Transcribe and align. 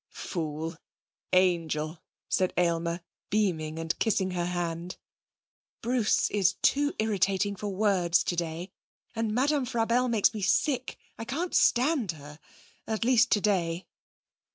'Fool! 0.09 0.77
Angel!' 1.31 2.01
said 2.27 2.53
Aylmer, 2.57 3.01
beaming, 3.29 3.77
and 3.77 3.95
kissing 3.99 4.31
her 4.31 4.47
hand. 4.47 4.97
'Bruce 5.83 6.27
is 6.31 6.53
too 6.63 6.95
irritating 6.97 7.55
for 7.55 7.67
words 7.67 8.23
today. 8.23 8.71
And 9.15 9.31
Madame 9.35 9.63
Frabelle 9.67 10.09
makes 10.09 10.33
me 10.33 10.41
sick. 10.41 10.97
I 11.19 11.25
can't 11.25 11.53
stand 11.53 12.13
her. 12.13 12.39
At 12.87 13.05
least 13.05 13.29
today.' 13.29 13.85